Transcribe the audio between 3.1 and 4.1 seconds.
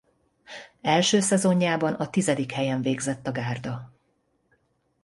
a gárda.